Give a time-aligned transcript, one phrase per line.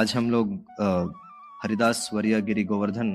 [0.00, 0.52] आज हम लोग
[1.62, 3.08] हरिदास वरिया गिरी गोवर्धन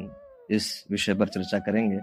[0.52, 2.00] इस विषय पर चर्चा करेंगे।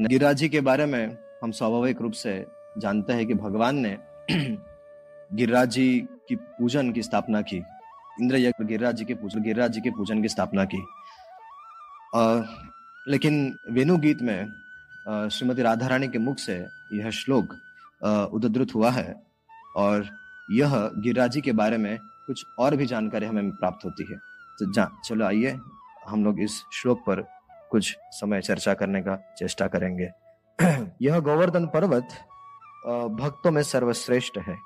[0.00, 2.46] गिरिराज जी के बारे में हम स्वाभाविक रूप से
[2.78, 3.96] जानते हैं कि भगवान ने
[5.32, 7.62] गिरिराज जी की पूजन की स्थापना की।
[8.20, 10.84] इंद्र यज्ञ गिरिराज जी के पूजन गिरिराज जी के पूजन की स्थापना की।
[12.16, 12.42] आ,
[13.08, 14.48] लेकिन वेणु गीत में
[15.28, 17.54] श्रीमती राधा रानी के मुख से यह श्लोक
[18.34, 19.22] उद्धृत हुआ है
[19.76, 20.08] और
[20.50, 21.98] यह गिरिराज जी के बारे में
[22.30, 24.16] कुछ और भी जानकारी हमें प्राप्त होती है।
[24.58, 25.58] तो जा चलो आइए।
[26.08, 27.20] हम लोग इस श्लोक पर
[27.70, 30.10] कुछ समय चर्चा करने का चेष्टा करेंगे।
[31.02, 32.08] यह गोवर्धन पर्वत
[33.20, 34.56] भक्तों में सर्वश्रेष्ठ है।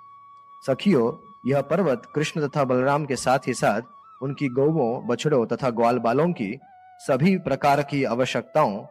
[0.66, 1.06] सखियों
[1.46, 3.82] यह पर्वत कृष्ण तथा बलराम के साथ ही साथ
[4.22, 6.58] उनकी गौवों बछड़ों तथा ग्वाल बालों की
[7.00, 8.86] सभी प्रकार की आवश्यकताओं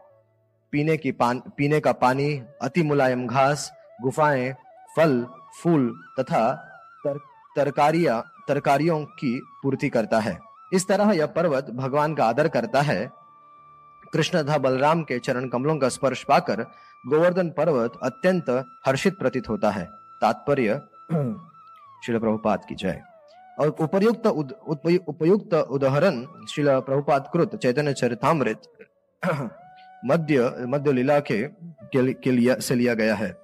[0.74, 4.54] पीने की पान पीने का पानी अति मुलायम घास गुफाएँ
[4.98, 5.26] फल
[5.62, 6.70] फूल तथा
[7.06, 7.20] तर,
[7.56, 10.38] तरकारियाँ तरकारियों की पूर्ति करता है।
[10.74, 13.12] इस तरह यह पर्वत भगवान का आदर करता है।
[14.14, 16.62] कृष्ण तथा बलराम के चरण कमलों का स्पर्श पाकर
[17.08, 18.50] गोवर्धन पर्वत अत्यंत
[18.86, 19.86] हर्षित प्रतीत होता है।
[20.22, 20.80] तात्पर्य
[22.06, 23.02] शिल प्रभुपाद की जय।
[23.60, 24.28] और उपयुक्त
[25.08, 28.62] उपयुक्त उदाहरण शिल प्रभुपाद कृत चैतन्य चरितमृत
[30.06, 33.36] मध्य मध्य लीला के, के, के लिया से लिया गया है।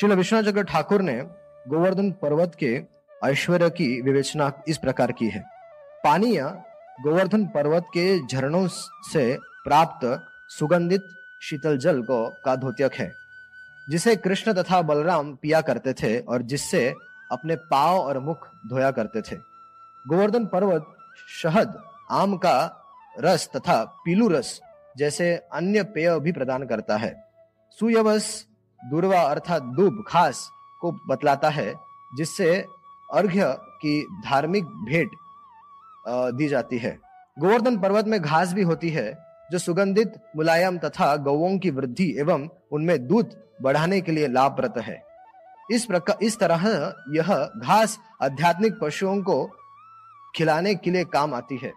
[0.00, 1.20] शिल विश्वनाथ जगत ठाकुर ने
[1.68, 2.95] गोवर्धन पर्वत के
[3.26, 5.44] ऐश्वर्य की विवेचना इस प्रकार की है।
[6.04, 6.42] पानीय
[6.98, 8.66] गोवर्धन पर्वत के झरनों
[9.12, 10.04] से प्राप्त
[10.50, 11.08] सुगंधित
[11.42, 13.10] शीतल जल को का धोत्यक है,
[13.88, 16.88] जिसे कृष्ण तथा बलराम पिया करते थे और जिससे
[17.30, 19.36] अपने पाव और मुख धोया करते थे।
[20.04, 20.86] गोवर्धन पर्वत
[21.32, 21.76] शहद,
[22.10, 22.82] आम का
[23.20, 24.60] रस तथा पीलू रस
[24.96, 27.14] जैसे अन्य पेय भी प्रदान करता है।
[27.78, 28.46] सुयवस
[28.80, 30.48] दुर्वा अर्थात दूब खास
[30.80, 31.72] को बतलाता है,
[32.16, 32.64] जिससे
[33.10, 33.52] अर्घ्य
[33.82, 35.10] की धार्मिक भेंट
[36.36, 36.98] दी जाती है।
[37.36, 39.12] गोवर्धन पर्वत में घास भी होती है,
[39.50, 45.02] जो सुगंधित मुलायम तथा गौओं की वृद्धि एवं उनमें दूध बढ़ाने के लिए लाभप्रद है।
[45.72, 46.66] इस प्रकार इस तरह
[47.14, 49.44] यह घास आध्यात्मिक पशुओं को
[50.34, 51.72] खिलाने के लिए काम आती है।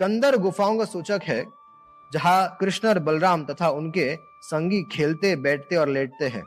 [0.00, 1.44] कंदर गुफाओं का सूचक है,
[2.10, 6.42] जहाँ कृष्ण और बलराम तथा उनके संगी खेलते, बैठते और लेटते हैं।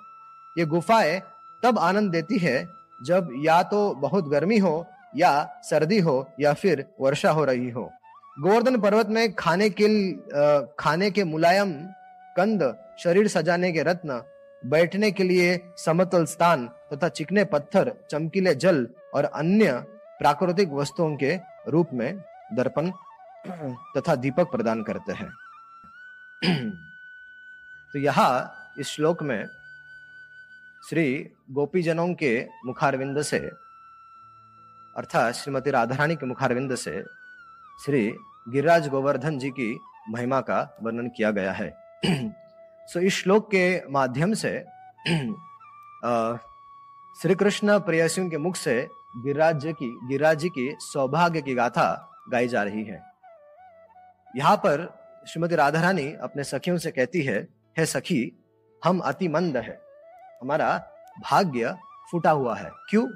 [0.56, 1.20] ये गुफाएँ
[1.64, 2.64] तब आनंद देती है
[3.06, 4.86] जब या तो बहुत गर्मी हो,
[5.16, 7.92] या सर्दी हो, या फिर वर्षा हो रही हो।
[8.40, 9.88] गोवर्धन पर्वत में खाने के
[10.80, 11.72] खाने के मुलायम
[12.38, 12.62] कंद,
[13.00, 14.22] शरीर सजाने के रत्न,
[14.66, 19.72] बैठने के लिए समतल स्थान तथा चिकने पत्थर, चमकीले जल और अन्य
[20.20, 22.18] प्राकृतिक वस्तुओं के रूप में
[22.54, 22.92] दर्पण
[23.98, 25.30] तथा दीपक प्रदान करते हैं।
[27.94, 29.46] तो यहाँ इस श्लोक में
[30.90, 33.38] श्री गोपीजनों के मुखारविंद से,
[34.98, 37.04] अर्थात श्रीमती राधारानी के मुखारविंद से,
[37.86, 38.14] श्री
[38.50, 39.80] गिरिराज गोवर्धन जी की
[40.10, 41.78] महिमा का वर्णन किया गया है।
[42.88, 44.66] सो इस श्लोक के माध्यम से
[47.22, 48.88] श्री कृष्ण प्रेयसियों के मुख से
[49.18, 53.04] गिरिराज जी की, गिरिराज जी की सौभाग्य की गाथा गाई जा रही है।
[54.38, 58.44] यहाँ पर श्रीमती राधा रानी अपने सखियों से कहती है, हे सखी,
[58.86, 59.85] हम अति मंद है।
[60.46, 60.88] हमारा
[61.32, 61.78] भाग्य
[62.12, 63.08] फूटा हुआ है। क्यों?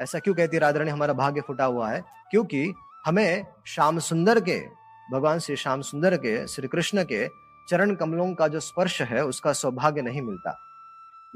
[0.00, 2.04] ऐसा क्यों कहती राधा हमारा भाग्य फूटा हुआ है?
[2.30, 2.74] क्योंकि
[3.06, 4.66] हमें श्याम सुंदर के,
[5.12, 7.28] भगवान श्री श्याम सुंदर के, श्री कृष्ण के
[7.68, 10.58] चरण कमलों का जो स्पर्श है, उसका सौभाग्य नहीं मिलता।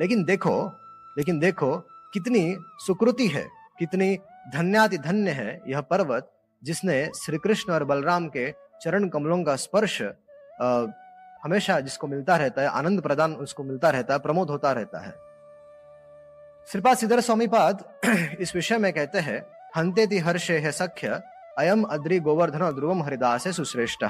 [0.01, 0.73] लेकिन देखो
[1.19, 1.77] लेकिन देखो
[2.13, 2.57] कितनी
[2.87, 3.49] सुकृति है,
[3.79, 4.19] कितनी
[4.55, 6.33] धन्याति धन्य है यह पर्वत,
[6.65, 10.03] जिसने श्री कृष्ण और बलराम के चरण कमलों का स्पर्श
[11.49, 15.15] हमेशा जिसको मिलता रहता है, आनंद प्रदान उसको मिलता रहता है, प्रमोद होता रहता है।
[16.69, 17.85] श्रीपाद सिद्धर स्वामीपाद
[18.41, 19.41] इस विषय में कहते हैं,
[19.77, 21.21] हंते ति हर्षे है सख्य,
[21.59, 24.05] अयम अद्रि गोवर्धन ध्रुवम हरिदास है सुश्रेष्ठ।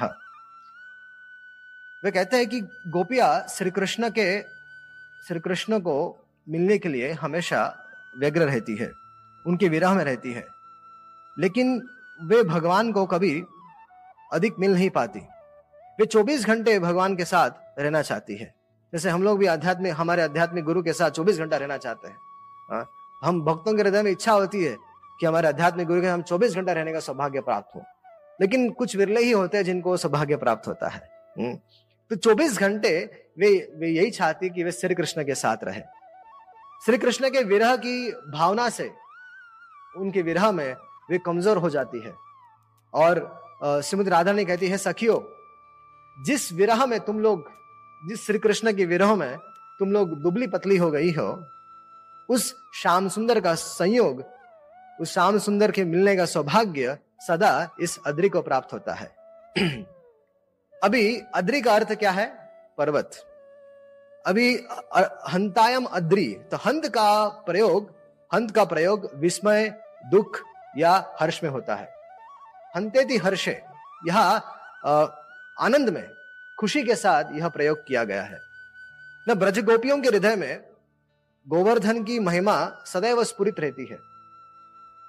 [2.02, 4.29] वे कहते हैं कि गोपिया श्री कृष्ण के
[5.23, 5.96] श्री कृष्ण को
[6.46, 7.62] मिलने के लिए हमेशा
[8.19, 8.91] व्यग्र रहती है,
[9.46, 10.46] उनके विरह में रहती है,
[11.37, 11.81] लेकिन
[12.20, 13.34] वे भगवान को कभी
[14.32, 15.20] अधिक मिल नहीं पाती।
[15.98, 18.54] वे 24 घंटे भगवान के साथ रहना चाहती है।
[18.92, 22.16] जैसे हम लोग भी आध्यात्मिक हमारे आध्यात्मिक गुरु के साथ 24 घंटा रहना चाहते हैं।
[22.70, 22.88] हाँ,
[23.24, 24.76] हम भक्तों के हृदय में इच्छा होती है
[25.20, 27.82] कि हमारे आध्यात्मिक गुरु के हम 24 घंटा रहने का सौभाग्य प्राप्त हो।
[28.40, 31.00] लेकिन कुछ विरले ही होते हैं जिनको सौभाग्य प्राप्त होता है।
[31.38, 31.54] हम्म,
[32.10, 32.90] तो 24 घंटे
[33.38, 35.80] वे वे यही चाहती कि वे श्री कृष्ण के साथ रहे।
[36.84, 38.90] श्री कृष्ण के विरह की भावना से
[39.96, 40.76] उनके विरह में
[41.10, 42.14] वे कमज़ोर हो जाती है।
[42.94, 45.16] और श्रीमती राधा ने कहती है सखियो
[46.20, 47.50] जिस विरह में तुम लोग,
[48.09, 49.37] जिस श्री कृष्ण के विरह में
[49.79, 51.47] तुम लोग दुबली पतली हो गई हो,
[52.31, 54.25] उस श्याम सुंदर का संयोग,
[55.00, 56.99] उस श्याम सुंदर के मिलने का सौभाग्य
[57.29, 59.17] सदा इस अद्रि को प्राप्त होता है।
[60.85, 62.26] अभी अद्रि का अर्थ क्या है?
[62.79, 63.11] पर्वत।
[64.26, 64.55] अभी
[65.32, 67.91] हंतायम अद्रि तो हंत का प्रयोग,
[68.35, 69.81] हंत का प्रयोग विस्मय,
[70.11, 70.41] दुख
[70.79, 71.94] या हर्ष में होता है।
[72.76, 73.62] हंतेति हर्षे,
[74.09, 74.43] यह
[75.60, 76.08] आनंद में,
[76.58, 78.40] खुशी के साथ यह प्रयोग किया गया है।
[79.28, 80.60] न ब्रज गोपियों के हृदय में
[81.46, 83.99] गोवर्धन की महिमा सदैव स्फुरित रहती है।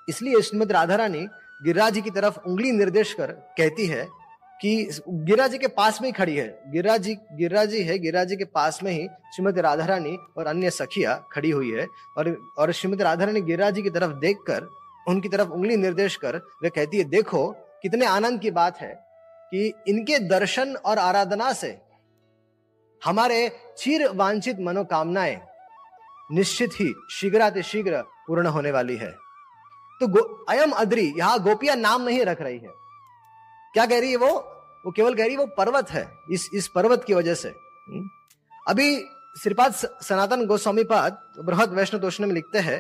[0.09, 1.27] इसलिए श्रीमद राधा रानी
[1.63, 4.07] गिरिराज जी की तरफ़ उंगली निर्देश कर कहती है
[4.61, 8.27] कि गिरिराज जी के पास में ही खड़ी है। गिरिराज जी गिरिराज जी है, गिरिराज
[8.27, 11.87] जी के पास में ही श्रीमती राधा रानी और अन्य सखिया खड़ी हुई है
[12.17, 14.67] और और श्रीमती राधा रानी गिरिराज जी की तरफ़ देखकर,
[15.07, 17.47] उनकी तरफ़ उंगली निर्देश कर, वे कहती है, देखो,
[17.81, 19.08] कितने आनंद की बात है।
[19.51, 21.77] कि इनके दर्शन और आराधना से
[23.01, 25.39] हमारे चीर वांछित मनोकामनाएँ
[26.31, 29.11] निश्चित ही शीघ्र शीघ्र पूर्ण होने वाली है।
[30.01, 32.69] तो अयम अद्री, यहाँ गोपिया नाम नहीं रख रही है।
[33.73, 34.29] क्या कह रही है वो?
[34.85, 38.09] वो केवल कह रही है वो पर्वत है, इस इस पर्वत की वजह से। हम्म?
[38.67, 38.95] अभी
[39.43, 42.79] श्रीपाद सनातन गोस्वामी पाद बृहद वैष्णव तोषण में लिखते हैं,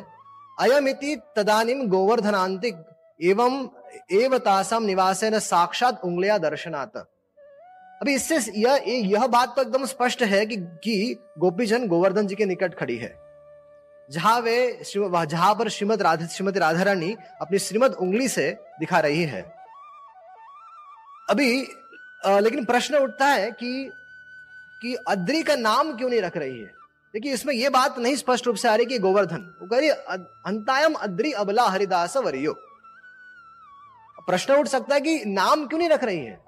[0.59, 2.75] अयमिति तदानिम गोवर्धनांतिक
[3.19, 3.67] एवं
[4.11, 6.97] एवतासम निवासे न साक्षात उंगलिया दर्शनात्।
[8.01, 12.45] अभी इससे यह यह बात तो एकदम स्पष्ट है कि, कि गोपीजन गोवर्धन जी के
[12.45, 13.13] निकट खड़ी है।
[14.09, 18.49] जहाँ वे जहाँ पर श्रीमद राधा श्रीमती राधा रानी अपनी श्रीमद उंगली से
[18.79, 19.41] दिखा रही है।
[21.29, 21.67] अभी
[22.25, 23.89] आ, लेकिन प्रश्न उठता है कि
[24.81, 26.71] कि अद्री का नाम क्यों नहीं रख रही है?
[27.13, 29.89] देखिए इसमें यह बात नहीं स्पष्ट रूप से आ रही कि गोवर्धन वो कह रही
[29.89, 32.55] अंतायम अद्री अबला हरिदास वरियो।
[34.27, 36.39] प्रश्न उठ सकता है कि नाम क्यों नहीं रख रही है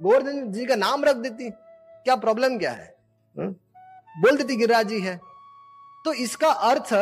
[0.00, 2.94] गोवर्धन जी का नाम रख देती क्या प्रॉब्लम क्या है?
[3.36, 3.52] हम्म?
[4.14, 5.18] बोल देती गिरिराज जी है
[6.04, 6.92] तो इसका अर्थ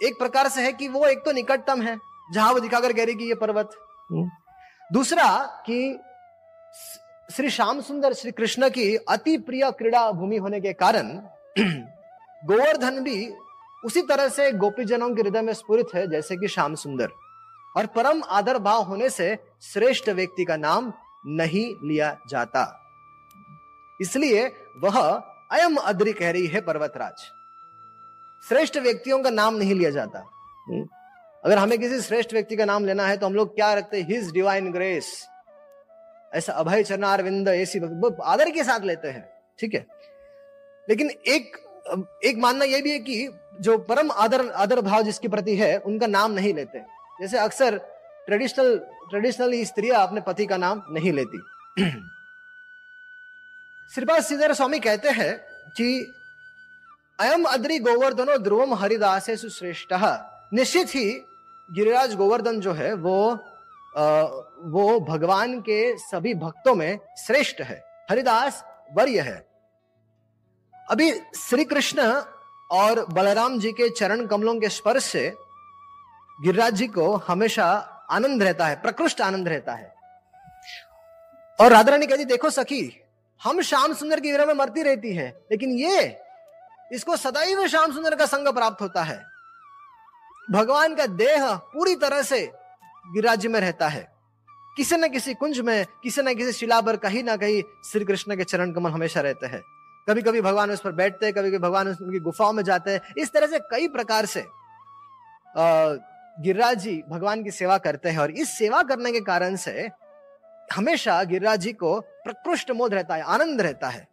[0.00, 1.96] एक प्रकार से है कि वो एक तो निकटतम है,
[2.32, 3.70] जहाँ वो दिखाकर कह रही कि ये पर्वत
[4.12, 4.30] हम्म?
[4.90, 5.28] दूसरा
[5.66, 5.98] कि
[7.28, 11.08] श्री श्याम सुंदर श्री कृष्ण की अति प्रिय क्रीड़ा भूमि होने के कारण
[12.42, 13.28] गोवर्धन भी
[13.82, 17.10] उसी तरह से गोपीजनों के हृदय में स्फुरित है, जैसे कि श्याम सुंदर
[17.76, 20.92] और परम आदर भाव होने से श्रेष्ठ व्यक्ति का नाम
[21.26, 22.62] नहीं लिया जाता।
[24.00, 24.46] इसलिए
[24.78, 25.00] वह
[25.52, 27.22] अयम अद्री कह रही है पर्वतराज।
[28.48, 30.18] श्रेष्ठ व्यक्तियों का नाम नहीं लिया जाता।
[30.68, 30.86] हम्म।
[31.44, 34.08] अगर हमें किसी श्रेष्ठ व्यक्ति का नाम लेना है तो हम लोग क्या रखते हैं?
[34.08, 35.28] हिज डिवाइन ग्रेस
[36.34, 37.78] ऐसा अभय चरणार विंद ऐसी
[38.22, 39.86] आदर के साथ लेते हैं। ठीक है?
[40.88, 41.56] लेकिन एक
[42.24, 43.28] एक मानना यह भी है कि
[43.60, 47.76] जो परम आदर आदर भाव जिसके प्रति है, उनका नाम नहीं लेते। जैसे अक्सर
[48.26, 48.76] ट्रेडिशनल
[49.10, 51.38] ट्रेडिशनली स्त्रियाँ अपने पति का नाम नहीं लेती।
[53.92, 55.32] श्रीपाद सिद्धर स्वामी कहते हैं
[55.76, 55.88] कि
[57.20, 59.92] अयम अद्रि गोवर्धनो ध्रुवम हरिदास सुश्रेष्ठ।
[60.54, 61.04] निश्चित ही
[61.68, 63.18] गिरिराज गोवर्धन जो है वो
[63.96, 64.22] आ,
[64.64, 68.62] वो भगवान के सभी भक्तों में श्रेष्ठ है। हरिदास
[68.94, 69.36] वर्य है।
[70.74, 72.02] अभी श्री कृष्ण
[72.70, 75.32] और बलराम जी के चरण कमलों के स्पर्श से
[76.42, 77.66] गिरिराज जी को हमेशा
[78.10, 79.94] आनंद रहता है, प्रकृष्ट आनंद रहता है।
[81.60, 83.00] और राधा रानी कहती, देखो सखी,
[83.42, 86.18] हम श्याम सुंदर की विरह में मरती रहती है, लेकिन ये,
[86.92, 89.24] इसको सदैव श्याम सुंदर का संग प्राप्त होता है।
[90.50, 92.40] भगवान का देह पूरी तरह से
[93.12, 94.06] गिरिराज में रहता है।
[94.76, 98.36] किसी न किसी कुंज में, किसी न किसी शिला पर कहीं ना कहीं श्री कृष्ण
[98.36, 99.62] के चरण कमल हमेशा रहते हैं।
[100.08, 103.14] कभी कभी भगवान उस पर बैठते हैं कभी कभी भगवान उनकी गुफाओं में जाते हैं।
[103.18, 104.40] इस तरह से कई प्रकार से
[106.40, 109.88] गिरिराज जी भगवान की सेवा करते हैं और इस सेवा करने के कारण से
[110.74, 114.08] हमेशा गिरिराज जी को प्रकृष्ट मोद रहता है, आनंद रहता है।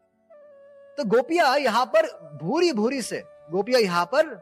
[0.98, 2.06] तो गोपिया यहाँ पर
[2.44, 4.42] भूरी भूरी से, गोपिया यहाँ पर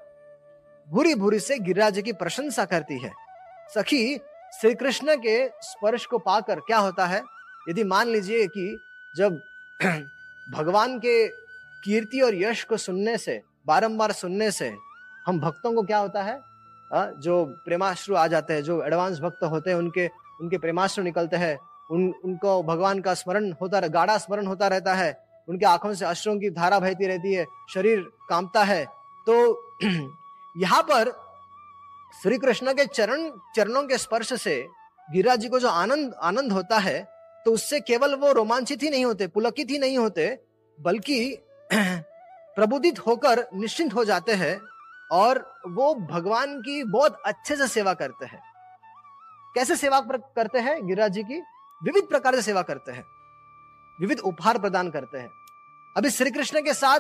[0.90, 3.12] भूरी भूरी से गिरिराज की प्रशंसा करती है।
[3.76, 4.18] सखी
[4.62, 7.22] श्री कृष्ण के स्पर्श को पाकर क्या होता है?
[7.70, 8.80] यदि मान लीजिए कि
[9.18, 9.42] जब
[10.58, 11.28] भगवान के
[11.84, 14.74] कीर्ति और यश को सुनने से, बारंबार सुनने से
[15.26, 16.53] हम भक्तों को क्या होता है?
[16.94, 20.10] जो प्रेमाश्रु आ जाते हैं, जो एडवांस भक्त होते हैं, उनके
[20.42, 21.58] उनके प्रेमाश्रु निकलते हैं,
[21.92, 26.38] उन, उनको भगवान का स्मरण होता गाढ़ा स्मरण होता रहता है, उनके आँखों से अश्रों
[26.40, 28.86] की धारा बहती रहती है, शरीर कांपता है
[29.28, 29.36] तो
[30.58, 31.12] यहाँ पर
[32.22, 34.68] श्री कृष्ण के चरण, चरणों के स्पर्श से
[35.14, 37.08] गिरा जी को जो आनंद आनंद होता है
[37.46, 40.38] तो उससे केवल वो रोमांचित ही नहीं होते, पुलकित ही नहीं होते,
[40.82, 41.38] बल्कि
[41.74, 44.60] प्रबुदित होकर निश्चिंत हो जाते हैं
[45.14, 48.40] और वो भगवान की बहुत अच्छे से सेवा करते हैं।
[49.56, 51.42] कैसे सेवा करते हैं गिरिराज जी की?
[51.82, 53.04] विविध प्रकार से सेवा करते हैं।
[54.00, 55.30] विविध उपहार प्रदान करते हैं।
[55.96, 57.00] अभी श्री कृष्ण के साथ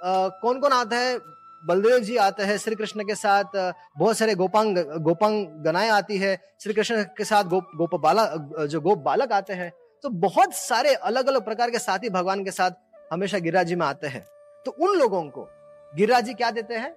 [0.00, 1.18] आ, कौन कौन आता है?
[1.62, 3.56] बलदेव जी आते हैं श्री कृष्ण के साथ
[3.98, 8.80] बहुत सारे गोपांग गोपांग गनाएँ आती है। श्री कृष्ण के साथ गोप गोप बालक जो
[8.80, 9.70] गोप बालक आते हैं।
[10.04, 12.70] तो बहुत सारे अलग अलग प्रकार के साथी भगवान के साथ
[13.12, 14.24] हमेशा गिरिराज जी में आते हैं।
[14.66, 15.48] तो उन लोगों को
[15.94, 16.94] गिरिराज जी क्या देते हैं?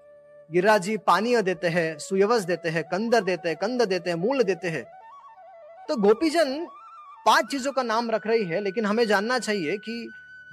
[0.52, 4.44] गिरिराज जी पानीय देते हैं, सुयवस देते हैं, कंदर देते हैं, कंद देते हैं, मूल
[4.44, 4.84] देते हैं।
[5.88, 6.68] तो गोपीजन
[7.26, 10.10] पाँच चीज़ों का नाम रख रही है, लेकिन हमें जानना चाहिए कि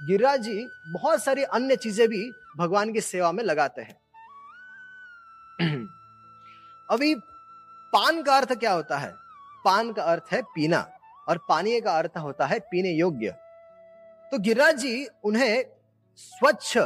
[0.07, 3.97] गिरिराज जी बहुत सारी अन्य चीज़ें भी भगवान की सेवा में लगाते हैं।
[6.91, 7.15] अभी
[7.93, 9.13] पान का अर्थ क्या होता है?
[9.65, 10.91] पान का अर्थ है पीना,
[11.29, 13.31] और पानी का अर्थ होता है पीने योग्य।
[14.31, 15.65] तो गिरिराज जी उन्हें
[16.15, 16.77] स्वच्छ,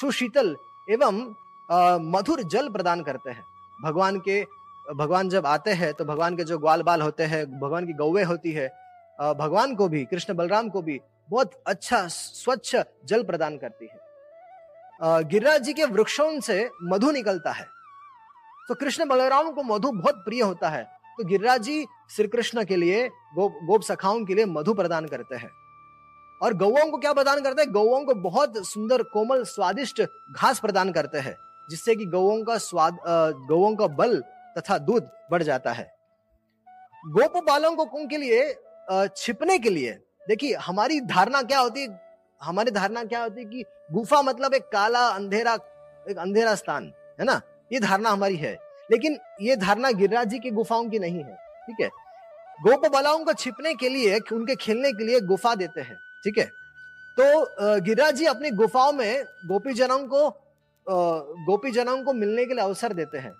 [0.00, 0.56] सुशीतल
[0.90, 1.34] एवं
[1.68, 3.44] मधुर जल प्रदान करते हैं।
[3.78, 4.42] भगवान के,
[4.86, 8.22] भगवान जब आते हैं तो भगवान के जो ग्वाल बाल होते हैं, भगवान की गौवे
[8.24, 8.68] होती है
[9.18, 15.62] भगवान को भी, कृष्ण बलराम को भी बहुत अच्छा स्वच्छ जल प्रदान करती है। गिरिराज
[15.62, 17.66] जी के वृक्षों से मधु निकलता है।
[18.68, 20.82] तो कृष्ण बलराम को मधु बहुत प्रिय होता है।
[21.18, 25.36] तो गिरिराज जी श्री कृष्ण के लिए, गो, गोप सखाओं के लिए मधु प्रदान करते
[25.36, 25.50] हैं।
[26.40, 27.72] और गौओं को क्या प्रदान करते हैं?
[27.72, 31.36] गौओं को बहुत सुंदर, कोमल, स्वादिष्ट घास प्रदान करते हैं।
[31.70, 32.98] जिससे कि गौओं का स्वाद
[33.48, 34.20] गौओं का बल
[34.58, 35.90] तथा दूध बढ़ जाता है।
[37.04, 39.92] गोप बालों को कुंभ के लिए छिपने के लिए,
[40.28, 42.06] देखिए, हमारी धारणा क्या होती है
[42.40, 45.54] हमारी धारणा क्या होती है कि गुफा मतलब एक काला अंधेरा,
[46.06, 47.40] एक अंधेरा स्थान, है ना?
[47.72, 48.52] ये धारणा हमारी है।
[48.90, 51.34] लेकिन ये धारणा गिरिराज जी की गुफाओं की नहीं है,
[51.66, 51.88] ठीक है?
[52.58, 56.44] गोप बालाओं को छिपने के लिए, उनके खेलने के लिए गुफा देते हैं, ठीक है?
[57.18, 60.28] तो गिरिराज जी अपनी गुफाओं में गोपी जनों को
[60.90, 63.32] गोपी जनों को मिलने के लिए अवसर देते हैं।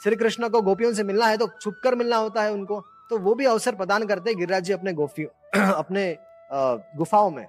[0.00, 2.80] श्री कृष्ण को गोपियों से मिलना है तो छुपकर मिलना होता है उनको
[3.10, 6.16] तो वो भी अवसर प्रदान करते हैं गिरिराज जी अपने गोफियों अपने
[6.96, 7.46] गुफाओं में।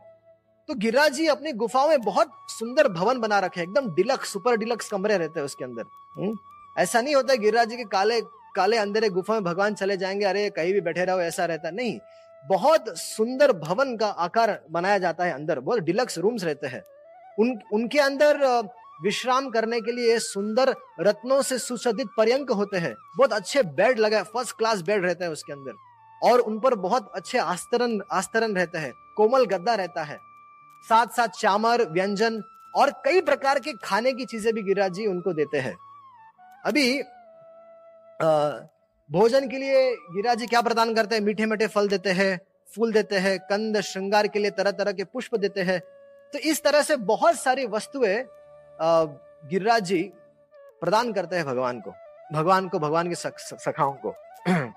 [0.69, 4.89] तो गिरिराज जी अपनी गुफाओं में बहुत सुंदर भवन बना रखे एकदम डिलक्स, सुपर डिलक्स
[4.89, 5.83] कमरे रहते हैं उसके अंदर।
[6.17, 6.37] हम्म?
[6.77, 8.21] ऐसा नहीं होता गिरिराज जी के काले
[8.55, 11.99] काले अंधेरे गुफा में भगवान चले जाएँगे, अरे कहीं भी बैठे रहो, ऐसा रहता नहीं,
[12.45, 16.83] बहुत सुंदर भवन का आकार बनाया जाता है अंदर, बहुत डिलक्स रूम्स रहते हैं।
[17.39, 18.43] उन, उनके अंदर
[19.03, 24.21] विश्राम करने के लिए सुंदर रत्नों से सुसज्जित पर्यंक होते हैं। बहुत अच्छे बेड लगे
[24.23, 25.73] फ़र्स्ट क्लास बेड रहते हैं उसके अंदर।
[26.21, 30.17] और उन पर बहुत अच्छे आस्तरण आस्तरण रहते हैं, कोमल गद्दा रहता है।
[30.85, 32.41] साथ साथ चामर, व्यंजन
[32.73, 35.75] और कई प्रकार के खाने की चीज़ें भी गिरिराज जी उनको देते हैं।
[36.65, 37.01] अभी
[39.09, 41.21] भोजन के लिए गिरिराज जी क्या प्रदान करते हैं?
[41.21, 45.03] मीठे मीठे फल देते हैं, फूल देते हैं, कंद, श्रृंगार के लिए तरह तरह के
[45.05, 45.79] पुष्प देते हैं।
[46.33, 48.23] तो इस तरह से बहुत सारी वस्तुएँ
[48.81, 50.01] गिरिराज जी
[50.81, 51.93] प्रदान करते हैं भगवान को
[52.33, 54.11] भगवान को, भगवान के सखाओं को।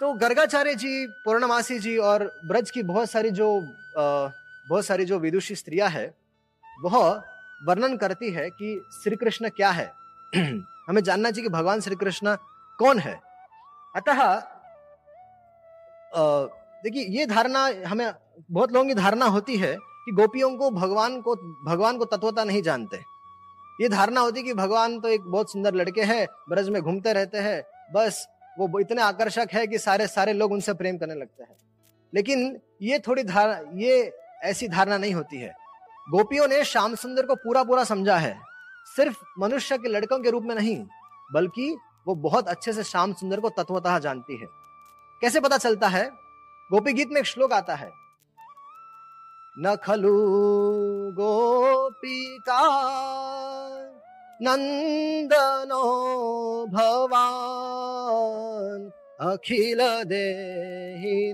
[0.00, 3.60] तो गर्गाचार्य जी, पूर्णमासी जी और ब्रज की बहुत सारी जो
[3.96, 6.14] बहुत सारी जो विदुषी स्त्रियाँ है,
[6.82, 7.22] वह
[7.66, 9.92] वर्णन करती है कि श्री कृष्ण क्या है।
[10.88, 12.36] हमें जानना चाहिए कि भगवान श्री कृष्ण
[12.78, 13.20] कौन है।
[13.96, 14.40] अतः
[16.84, 18.12] देखिए, ये धारणा हमें,
[18.50, 22.62] बहुत लोगों की धारणा होती है कि गोपियों को भगवान को भगवान को तत्वता नहीं
[22.62, 22.96] जानते।
[23.80, 27.38] ये धारणा होती कि भगवान तो एक बहुत सुंदर लड़के हैं, ब्रज में घूमते रहते
[27.38, 28.28] हैं, बस
[28.58, 31.56] वो इतने आकर्षक है कि सारे सारे लोग उनसे प्रेम करने लगते हैं।
[32.14, 35.54] लेकिन ये थोड़ी धारणा ये ऐसी धारणा नहीं होती है।
[36.10, 38.40] गोपियों ने श्याम सुंदर को पूरा पूरा समझा है।
[38.96, 40.86] सिर्फ़ मनुष्य के लड़कों के रूप में नहीं,
[41.32, 44.46] बल्कि वो बहुत अच्छे से श्याम सुंदर को तत्वतः जानती है।
[45.20, 46.10] कैसे पता चलता है?
[46.72, 48.01] गोपी गीत में एक श्लोक आता है।
[49.56, 50.18] न खलु
[51.16, 52.60] गोपिका
[54.40, 55.80] नन्दनो
[56.72, 58.32] भवान्
[59.28, 59.80] अखिल
[60.12, 61.32] देहिनामन्तरात्मदृ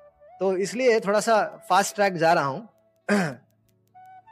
[0.40, 2.68] तो इसलिए थोड़ा सा फास्ट ट्रैक जा रहा हूँ।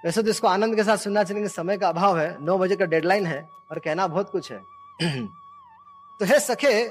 [0.05, 2.85] वैसे तो इसको आनंद के साथ सुनना चाहिए समय का अभाव है। नौ बजे का
[2.85, 4.59] डेडलाइन है और कहना बहुत कुछ है।
[6.21, 6.89] तो है सखे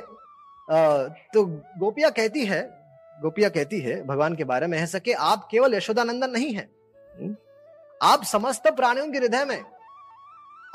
[1.34, 1.46] तो
[1.80, 2.77] गोपिया कहती है
[3.22, 6.70] गोपिया कहती है, भगवान के बारे में है सके, आप केवल यशोदानंदन नहीं है।
[7.22, 7.36] हम्म?
[8.02, 9.64] आप समस्त प्राणियों के हृदय में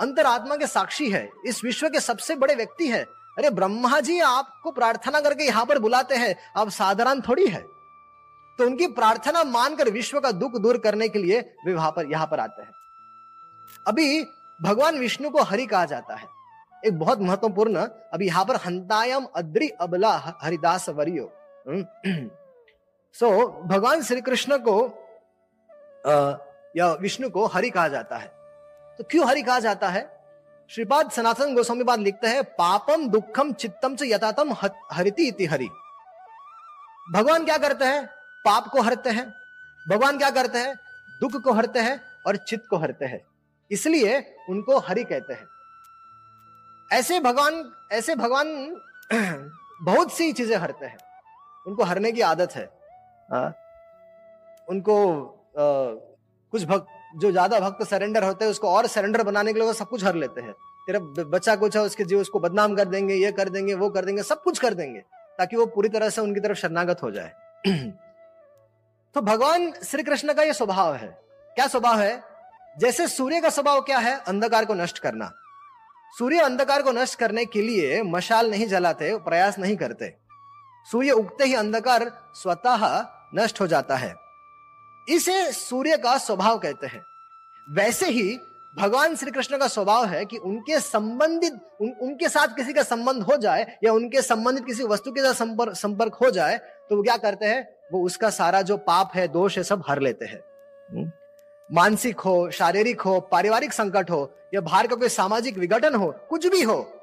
[0.01, 3.05] अंतरात्मा के साक्षी है। इस विश्व के सबसे बड़े व्यक्ति है।
[3.39, 7.61] अरे ब्रह्मा जी, आपको प्रार्थना करके यहाँ पर बुलाते हैं। आप साधारण थोड़ी है।
[8.59, 12.27] तो उनकी प्रार्थना मानकर विश्व का दुख दूर करने के लिए वे वहाँ पर, यहाँ
[12.27, 12.71] पर आते हैं।
[13.87, 14.25] अभी
[14.63, 16.27] भगवान विष्णु को हरि कहा जाता है।
[16.87, 17.75] एक बहुत महत्वपूर्ण,
[18.13, 21.33] अभी यहाँ पर हंतायम अद्रि अबला हरिदास वरियो।
[21.69, 22.31] सो हम्म।
[23.41, 24.87] so, भगवान श्री कृष्ण को
[26.07, 26.37] आ,
[26.77, 28.29] या विष्णु को हरि कहा जाता है।
[28.99, 30.25] तो क्यों हरि कहा जाता है?
[30.69, 34.57] श्रीपाद सनातन गोस्वामी बाद लिखते हैं पापम दुखम चित्तम से यथातम
[34.93, 35.69] हरिति इति हरि।
[37.13, 38.07] भगवान क्या करते हैं?
[38.45, 39.33] पाप को हरते हैं।
[39.89, 40.75] भगवान क्या करते हैं?
[41.21, 43.21] दुख को हरते हैं और चित्त को हरते हैं।
[43.71, 45.47] इसलिए उनको हरि कहते हैं।
[46.93, 48.77] ऐसे भगवान ऐसे भगवान
[49.83, 50.99] बहुत सी चीज़ें हरते हैं।
[51.67, 52.71] उनको हरने की आदत है।
[53.33, 53.51] आ,
[54.69, 54.97] उनको
[55.59, 55.65] आ,
[56.53, 59.89] कुछ भक्त जो ज़्यादा भक्त सरेंडर होते हैं उसको और सरेंडर बनाने के लिए सब
[59.89, 60.53] कुछ हर लेते हैं।
[60.87, 64.05] तेरा बच्चा कुछ है उसके जीव उसको बदनाम कर देंगे ये कर देंगे वो कर
[64.05, 65.01] देंगे सब कुछ कर देंगे
[65.39, 67.33] ताकि वो पूरी तरह से उनकी तरफ़ शरणागत हो जाए।
[69.15, 71.09] तो भगवान श्री कृष्ण का ये स्वभाव है।
[71.55, 72.23] क्या स्वभाव है?
[72.79, 74.19] जैसे सूर्य का स्वभाव क्या है?
[74.21, 75.31] अंधकार को नष्ट करना।
[76.19, 80.22] सूर्य अंधकार को नष्ट करने के लिए मशाल नहीं जलाते प्रयास नहीं करते।
[80.91, 84.15] सूर्य उगते ही अंधकार स्वतः नष्ट हो जाता है।
[85.09, 87.05] इसे सूर्य का स्वभाव कहते हैं।
[87.71, 88.41] वैसे ही
[88.79, 93.23] भगवान श्री कृष्ण का स्वभाव है कि उनके संबंधित उन, उनके साथ किसी का संबंध
[93.23, 96.59] हो जाए या उनके संबंधित किसी वस्तु के साथ संपर्क संपर्क हो जाए
[96.91, 97.69] तो वो क्या करते हैं?
[97.93, 100.41] वो उसका सारा जो पाप है दोष है सब हर लेते हैं।
[100.91, 101.13] हम्म?
[101.73, 106.47] मानसिक हो शारीरिक हो पारिवारिक संकट हो या बाहर का कोई सामाजिक विघटन हो कुछ
[106.47, 107.02] भी हो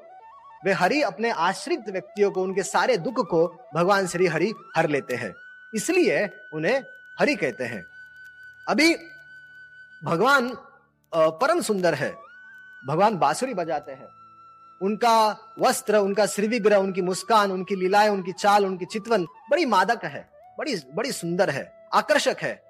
[0.64, 5.14] वे हरि अपने आश्रित व्यक्तियों को, उनके सारे दुख को भगवान श्री हरि हर लेते
[5.14, 5.34] हैं।
[5.74, 6.82] इसलिए उन्हें
[7.20, 7.84] हरि कहते हैं।
[8.68, 8.94] अभी
[10.04, 10.56] भगवान
[11.12, 12.14] परम सुंदर है।
[12.86, 14.08] भगवान बांसुरी बजाते हैं।
[14.82, 20.28] उनका वस्त्र, उनका श्रीविग्रह, उनकी मुस्कान, उनकी लीलाएँ, उनकी चाल, उनकी चितवन बड़ी मादक है,
[20.58, 22.62] बड़ी बड़ी सुंदर है, आकर्षक है।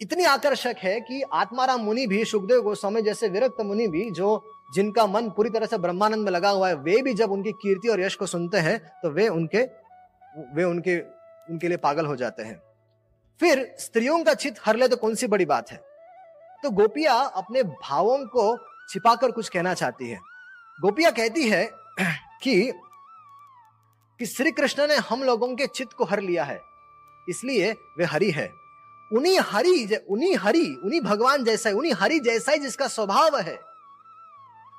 [0.00, 5.06] इतनी आकर्षक है कि आत्माराम मुनि भी, सुखदेव गोस्वामी जैसे विरक्त मुनि भी, जो जिनका
[5.06, 8.00] मन पूरी तरह से ब्रह्मानंद में लगा हुआ है, वे भी जब उनकी कीर्ति और
[8.00, 9.62] यश को सुनते हैं तो वे उनके
[10.54, 10.98] वे उनके
[11.48, 12.60] उनके लिए पागल हो जाते हैं।
[13.40, 15.76] फिर स्त्रियों का चित हर ले तो कौन सी बड़ी बात है?
[16.62, 18.56] तो गोपिया अपने भावों को
[18.90, 20.18] छिपाकर कुछ कहना चाहती है।
[20.78, 21.68] गोपिया कहती है
[22.42, 22.72] कि
[24.20, 26.58] कि श्री कृष्ण ने हम लोगों के चित्त को हर लिया है,
[27.26, 28.48] इसलिए वे हरि है।
[29.10, 33.58] उन्हीं हरि उन्हीं हरि, उन्हीं भगवान जैसा है, उन्हीं हरि जैसा ही जिसका स्वभाव है।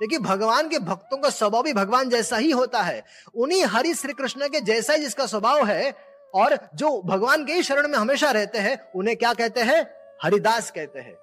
[0.02, 3.04] देखिए, भगवान के भक्तों का स्वभाव भी भगवान जैसा ही होता है।
[3.36, 7.64] उन्हीं हरि श्री कृष्ण के जैसा ही जिसका स्वभाव है, और जो भगवान के ही
[7.64, 9.94] शरण में हमेशा रहते हैं, उन्हें क्या कहते हैं?
[10.24, 11.14] हरिदास कहते हैं।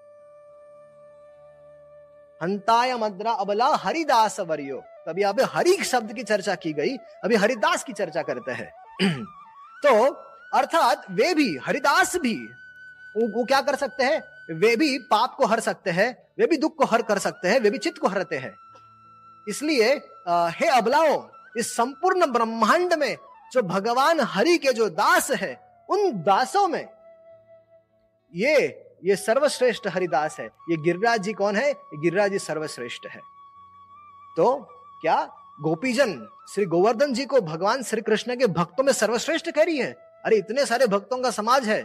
[2.43, 7.37] हंताय मद्रा अबला हरिदास वरियो। तभी यहाँ पे हरि शब्द की चर्चा की गई, अभी
[7.37, 8.73] हरिदास की चर्चा करते हैं।
[9.83, 10.11] तो
[10.55, 12.35] अर्थात वे भी, हरिदास भी,
[13.17, 14.23] वो क्या कर सकते हैं?
[14.55, 17.61] वे भी पाप को हर सकते हैं, वे भी दुख को हर कर सकते हैं,
[17.61, 18.62] वे भी चित्त को हरते हैं।
[19.49, 19.93] इसलिए
[20.29, 23.17] हे अबलाओ, इस संपूर्ण ब्रह्मांड में
[23.53, 26.89] जो भगवान हरि के जो दास है, उन दासों में,
[28.35, 31.73] ये ये सर्वश्रेष्ठ हरिदास है। ये गिरिराज जी कौन है?
[31.73, 33.21] गिरिराज जी सर्वश्रेष्ठ है।
[34.37, 34.55] तो
[35.03, 35.17] क्या
[35.61, 36.13] गोपीजन,
[36.55, 39.93] श्री गोवर्धन जी को भगवान श्री कृष्ण के भक्तों में सर्वश्रेष्ठ कह रही है?
[40.25, 41.83] अरे, इतने सारे भक्तों का समाज है।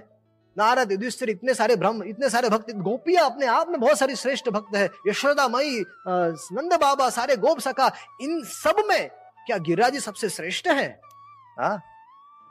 [0.58, 4.50] नारद युधिष्ठिर इतने सारे ब्रह्म इतने सारे भक्त गोपिया अपने आप में बहुत सारी श्रेष्ठ
[4.50, 7.92] भक्त है। यशोदा मई नंद बाबा सारे गोप सखा
[8.22, 9.10] इन सब में
[9.46, 10.88] क्या गिरिराज जी सबसे श्रेष्ठ है?
[11.60, 11.82] हाँ?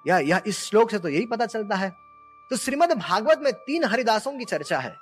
[0.09, 1.91] या, या इस श्लोक से तो यही पता चलता है।
[2.51, 4.95] तो श्रीमद भागवत में तीन हरिदासों की चर्चा है।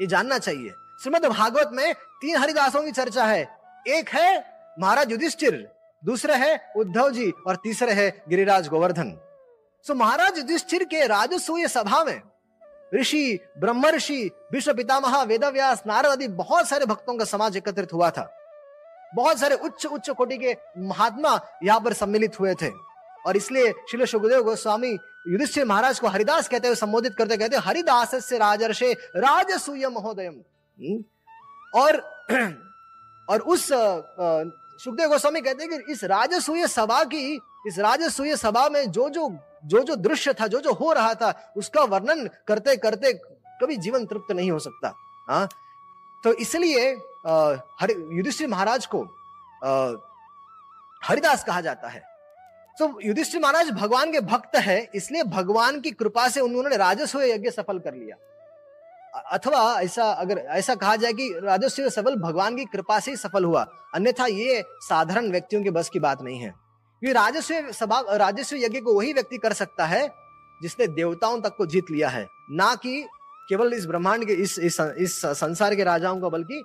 [0.00, 0.70] ये जानना चाहिए।
[1.02, 3.42] श्रीमद भागवत में तीन हरिदासों की चर्चा है।
[3.88, 4.38] एक है
[4.80, 5.68] महाराज युधिष्ठिर
[6.04, 9.10] दूसरे है उद्धव जी और तीसरे है गिरिराज गोवर्धन।
[9.84, 12.20] सो महाराज युधिष्ठिर के राजसूय सभा में,
[12.94, 18.10] ऋषि ब्रह्म ऋषि विश्व पितामह वेदव्यास, नारद आदि बहुत सारे भक्तों का समाज एकत्रित हुआ
[18.10, 18.28] था।
[19.14, 22.70] बहुत सारे उच्च उच्च कोटि के महात्मा यहाँ पर सम्मिलित हुए थे।
[23.26, 24.90] और इसलिए श्री सुखदेव गोस्वामी
[25.28, 31.02] युधिष्ठिर महाराज को हरिदास कहते हुए संबोधित करते कहते हरिदास से राजर्षे राजसूय महोदयम। हम्म?
[31.74, 31.96] और
[33.28, 33.68] और उस
[34.84, 39.28] सुखदेव गोस्वामी कहते हैं कि इस राजसूय सभा की, इस राजसूय सभा में जो जो
[39.64, 43.12] जो जो दृश्य था जो जो हो रहा था, उसका वर्णन करते करते
[43.60, 44.94] कभी जीवन तृप्त नहीं हो सकता।
[45.28, 45.48] हाँ?
[46.24, 46.90] तो इसलिए
[48.16, 49.02] युधिष्ठिर महाराज को
[51.02, 52.02] हरिदास कहा जाता है।
[52.76, 57.50] तो युधिष्ठिर महाराज भगवान के भक्त है, इसलिए भगवान की कृपा से उन्होंने राजस्व यज्ञ
[57.50, 58.16] सफल कर लिया।
[59.32, 63.44] अथवा ऐसा, अगर ऐसा कहा जाए कि राजस्व सफल भगवान की कृपा से ही सफल
[63.44, 63.62] हुआ।
[63.94, 66.52] अन्यथा ये साधारण व्यक्तियों के बस की बात नहीं है।
[67.02, 70.08] क्योंकि राजस्व सभा राजस्व यज्ञ को वही व्यक्ति कर सकता है
[70.62, 73.06] जिसने देवताओं तक को जीत लिया है। ना कि
[73.48, 76.62] केवल इस ब्रह्मांड के इस इस, इस संसार के राजाओं को बल्कि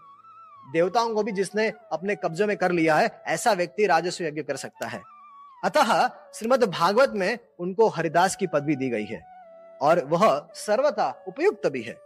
[0.73, 4.55] देवताओं को भी जिसने अपने कब्जे में कर लिया है ऐसा व्यक्ति राजस्व यज्ञ कर
[4.55, 5.01] सकता है।
[5.63, 9.21] अतः श्रीमद भागवत में उनको हरिदास की पदवी दी गई है
[9.81, 11.99] और वह सर्वथा उपयुक्त भी है।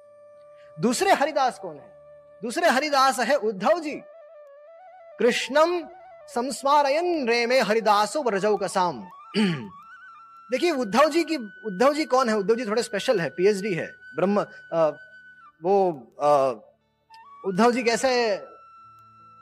[0.79, 1.93] दूसरे हरिदास कौन है?
[2.43, 4.01] दूसरे हरिदास है उद्धव जी।
[5.19, 5.81] कृष्णम
[6.31, 8.99] संस्मारयन रे में हरिदासो व्रजौ कसाम।
[10.51, 12.35] देखिए उद्धव जी की उद्धव जी कौन है?
[12.37, 14.87] उद्धव जी थोड़े स्पेशल है पीएचडी है ब्रह्म आ,
[15.63, 15.75] वो
[17.47, 18.09] उद्धव जी कैसे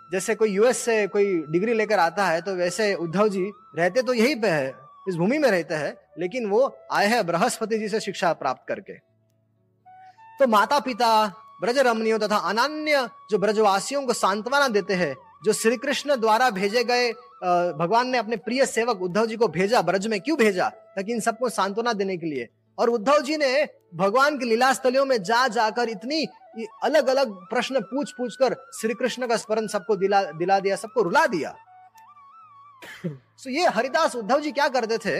[0.10, 4.14] जैसे कोई यूएस से कोई डिग्री लेकर आता है तो वैसे उद्धव जी रहते तो
[4.14, 4.74] यही पे है
[5.10, 8.94] इस भूमि में रहते हैं लेकिन वो आए हैं बृहस्पति जी से शिक्षा प्राप्त करके।
[10.40, 11.12] तो माता पिता
[11.62, 16.84] ब्रज रमणियों तथा अनान्य जो ब्रजवासियों को सांत्वना देते हैं जो श्री कृष्ण द्वारा भेजे
[16.84, 17.12] गए
[17.80, 20.70] भगवान ने अपने प्रिय सेवक उद्धव जी को भेजा ब्रज में क्यों भेजा?
[20.70, 22.48] ताकि इन सबको सांत्वना देने के लिए।
[22.80, 26.26] और उद्धव जी ने भगवान की लीला स्थलियों में जा जाकर इतनी
[26.84, 31.02] अलग अलग प्रश्न पूछ पूछ कर श्री कृष्ण का स्मरण सबको दिला दिला दिया सबको
[31.02, 31.56] रुला दिया।
[33.08, 35.18] so ये हरिदास उद्धव जी क्या करते थे?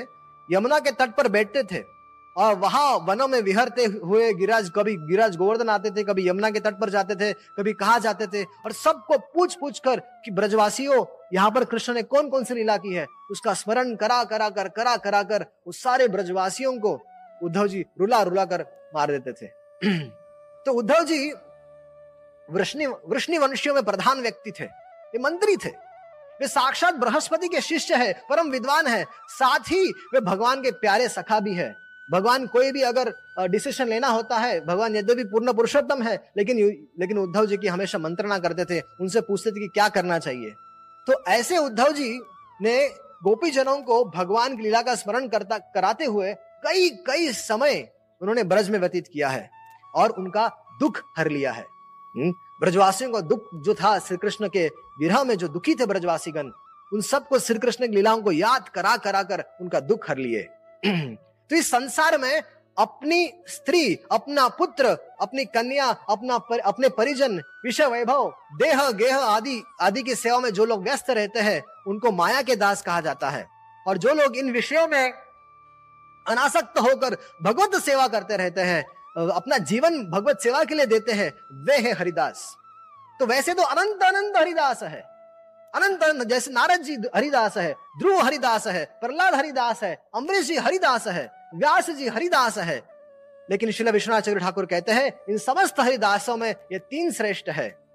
[0.52, 1.99] यमुना के तट पर बैठते थे।
[2.40, 6.60] और वहाँ वनों में विहरते हुए गिराज कभी गिराज गोवर्धन आते थे, कभी यमुना के
[6.60, 11.06] तट पर जाते थे, कभी कहा जाते थे और सबको पूछ पूछ कर कि ब्रजवासियों,
[11.34, 13.06] यहाँ पर कृष्ण ने कौन कौन सी लीला की है?
[13.32, 17.02] उसका स्मरण करा करा कर करा करा कर उस सारे ब्रजवासियों को
[17.44, 19.48] उद्धव जी रुला रुला कर मार देते थे।
[20.66, 21.34] तो उद्धव जी
[22.50, 25.70] वृष्णि वृष्णि वंशियों में प्रधान व्यक्ति थे। ये मंत्री थे।
[26.42, 31.10] वे साक्षात बृहस्पति के शिष्य है, परम विद्वान है। साथ ही वे भगवान के प्यारे
[31.10, 33.14] सखा भी है। भगवान कोई भी अगर
[33.48, 36.58] डिसीज़न लेना होता है, भगवान यद्यपि पूर्ण पुरुषोत्तम है, लेकिन
[37.00, 40.54] लेकिन उद्धव जी की हमेशा मंत्रणा करते थे, उनसे पूछते थे कि क्या करना चाहिए।
[41.08, 42.10] तो ऐसे उद्धव जी
[42.62, 42.88] ने
[43.24, 47.88] गोपी जनों को भगवान की लीला का स्मरण करता, कराते हुए कई कई समय
[48.22, 49.50] उन्होंने ब्रज में व्यतीत किया है,
[49.96, 50.48] और उनका
[50.80, 51.66] दुख हर लिया है।
[52.16, 52.32] हम्म?
[52.62, 54.68] ब्रजवासियों का दुख जो था श्री कृष्ण के
[55.00, 56.52] विरह में जो दुखी थे ब्रजवासीगण,
[56.92, 60.48] उन सबको श्री कृष्ण की लीलाओं को याद करा करा कर उनका दुख हर लिए।
[61.50, 62.42] तो इस संसार में
[62.78, 64.86] अपनी स्त्री अपना पुत्र
[65.22, 70.50] अपनी कन्या अपना पर, अपने परिजन विषय वैभव देह गेह आदि आदि की सेवा में
[70.50, 73.46] जो लोग व्यस्त रहते हैं उनको माया के दास कहा जाता है।
[73.86, 75.12] और जो लोग इन विषयों में
[76.26, 78.84] अनासक्त होकर भगवत सेवा करते रहते हैं
[79.30, 81.32] अपना जीवन भगवत सेवा के लिए देते हैं
[81.66, 82.56] वे है हरिदास।
[83.20, 85.04] तो वैसे तो अनंत अनंत हरिदास है।
[85.76, 91.08] अनंत जैसे नारद जी हरिदास है, ध्रुव हरिदास है, प्रहलाद हरिदास है, अमरीश जी हरिदास
[91.08, 92.84] है, व्यास जी हरिदास है।
[93.52, 97.90] लेकिन शिला विश्वनाथ चंद्र ठाकुर कहते हैं, इन समस्त हरिदासों में ये तीन श्रेष्ठ है।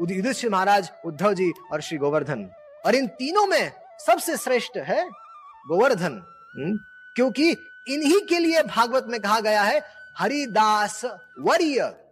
[0.00, 2.50] युधिष्ठिर महाराज, उद्धव जी और श्री गोवर्धन।
[2.86, 3.72] और इन तीनों में
[4.06, 5.08] सबसे श्रेष्ठ है
[5.68, 6.12] गोवर्धन।
[6.56, 6.76] हम्म?
[7.14, 7.50] क्योंकि
[7.88, 9.82] इन्हीं के लिए भागवत में कहा गया है,
[10.18, 11.04] हरिदास
[11.38, 12.05] वर्य।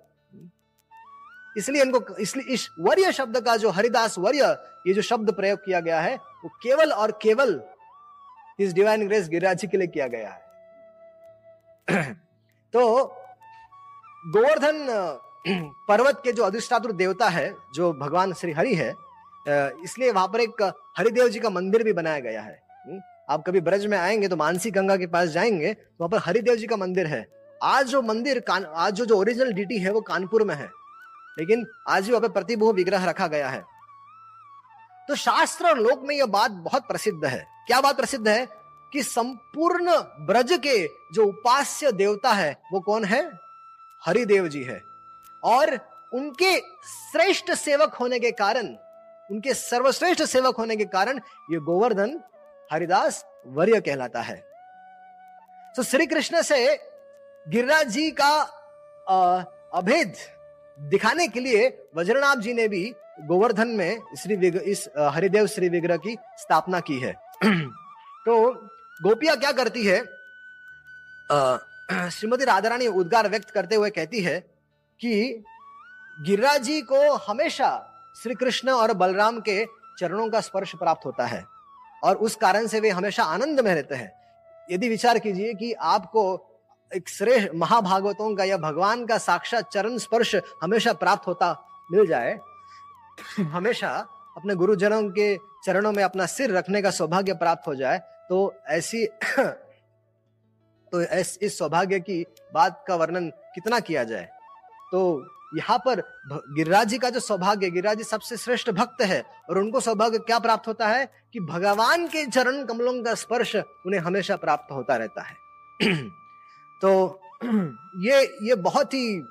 [1.56, 5.80] इसलिए इनको इसलिए इस वर्य शब्द का जो हरिदास वर्य ये जो शब्द प्रयोग किया
[5.80, 7.60] गया है वो केवल और केवल
[8.60, 10.42] इस डिवाइन ग्रेस गिरिराज के लिए किया गया है।
[12.74, 13.04] तो
[14.26, 14.86] गोवर्धन
[15.88, 18.92] पर्वत के जो अधिष्ठातुर देवता है जो भगवान श्री हरि है
[19.48, 20.62] इसलिए वहाँ पर एक
[20.98, 24.36] हरिदेव जी का मंदिर भी बनाया गया है। हम्म, आप कभी ब्रज में आएँगे तो
[24.36, 27.26] मानसी गंगा के पास जाएँगे तो वहाँ पर हरिदेव जी का मंदिर है।
[27.62, 30.68] आज जो मंदिर आज जो जो ओरिजिनल डीटी है वो कानपुर में है।
[31.38, 33.64] लेकिन आज भी वहाँ पर प्रतिभू विग्रह रखा गया है।
[35.08, 38.64] तो शास्त्र और लोक में यह बात बहुत प्रसिद्ध है। क्या बात प्रसिद्ध है?
[38.92, 43.30] कि संपूर्ण ब्रज के जो उपास्य देवता है, वो कौन है?
[44.04, 44.84] हरिदेव जी है।
[45.44, 45.78] और
[46.14, 46.58] उनके
[47.10, 48.66] श्रेष्ठ सेवक होने के कारण,
[49.30, 51.16] उनके सर्वश्रेष्ठ सेवक होने के कारण
[51.50, 52.20] ये गोवर्धन
[52.72, 54.36] हरिदास वर्य कहलाता है।
[55.76, 56.76] तो श्री कृष्ण से
[57.48, 58.40] गिरिराज जी का
[59.74, 60.14] अभेद
[60.80, 66.16] दिखाने के लिए वज्रनाभ जी ने भी गोवर्धन में श्री इस हरिदेव श्री विग्रह की
[66.38, 67.12] स्थापना की है।
[68.26, 68.52] तो
[69.02, 70.04] गोपिया क्या करती है?
[72.10, 74.40] श्रीमती राधारानी उद्गार व्यक्त करते हुए कहती है
[75.00, 75.44] कि
[76.26, 77.90] गिरिराज जी को हमेशा
[78.22, 79.66] श्री कृष्ण और बलराम के
[79.98, 81.44] चरणों का स्पर्श प्राप्त होता है
[82.04, 84.12] और उस कारण से वे हमेशा आनंद में रहते हैं।
[84.70, 86.50] यदि विचार कीजिए कि आपको
[86.92, 91.52] एक श्रेष्ठ महाभागवतों का या भगवान का साक्षात चरण स्पर्श हमेशा प्राप्त होता
[91.92, 92.38] मिल जाए,
[93.40, 93.88] हमेशा
[94.36, 99.06] अपने गुरुजनों के चरणों में अपना सिर रखने का सौभाग्य प्राप्त हो जाए तो ऐसी
[100.92, 104.28] तो इस सौभाग्य की बात का वर्णन कितना किया जाए?
[104.92, 109.58] तो यहाँ पर गिरिराज जी का जो सौभाग्य, गिरिराज जी सबसे श्रेष्ठ भक्त है, और
[109.58, 111.06] उनको सौभाग्य क्या प्राप्त होता है?
[111.32, 115.34] कि भगवान के चरण कमलों का स्पर्श उन्हें हमेशा प्राप्त होता रहता है।
[116.82, 117.20] तो
[117.98, 119.22] ये ये बहुत ही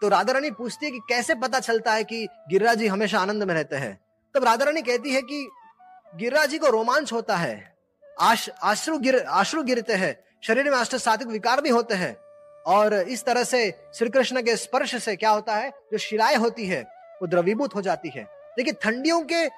[0.00, 3.42] तो राधा रानी पूछती है कि कैसे पता चलता है कि गिरिराज जी हमेशा आनंद
[3.42, 4.00] में रहते हैं?
[4.34, 5.48] तब राधा रानी कहती है कि
[6.16, 7.76] गिरिराज जी को रोमांच होता है।
[8.20, 12.16] आश, आश्रु गिर आश्रु गिरते हैं। शरीर में अष्ट सात्विक विकार भी होते हैं।
[12.66, 15.70] और इस तरह से श्री कृष्ण के स्पर्श से क्या होता है?
[15.70, 16.82] जो शिलाएँ होती है
[17.22, 18.24] वो द्रवीभूत हो जाती है।
[18.56, 19.48] देखिए ठंडियों के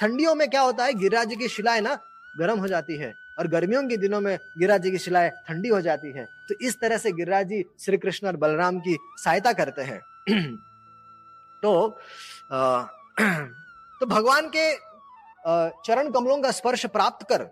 [0.00, 0.92] ठंडियों में क्या होता है?
[0.92, 1.98] गिरिराज जी की शिलाएँ ना
[2.38, 5.80] गर्म हो जाती है। और गर्मियों के दिनों में गिरिराज जी की शिलाएँ ठंडी हो
[5.80, 9.82] जाती है। तो इस तरह से गिरिराज जी श्री कृष्ण और बलराम की सहायता करते
[9.82, 10.00] हैं।
[11.62, 11.72] तो
[12.52, 12.82] आ,
[14.00, 14.72] तो भगवान के
[15.84, 17.42] चरण कमलों का स्पर्श प्राप्त कर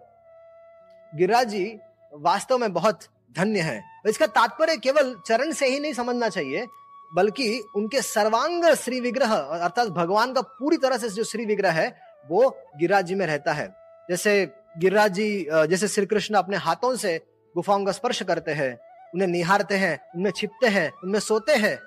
[1.12, 1.64] गिरिराज जी
[2.12, 6.66] वास्तव में बहुत धन्य है। इसका तात्पर्य केवल चरण से ही नहीं समझना चाहिए
[7.12, 11.88] बल्कि उनके सर्वांग श्री विग्रह अर्थात भगवान का पूरी तरह से जो श्री विग्रह है
[12.26, 13.66] वो गिरिराज जी में रहता है।
[14.08, 17.16] जैसे गिरिराज जी जैसे श्री कृष्ण अपने हाथों से
[17.54, 18.72] गुफाओं का स्पर्श करते हैं,
[19.14, 21.78] उन्हें निहारते हैं, उनमें छिपते हैं, उनमें सोते हैं,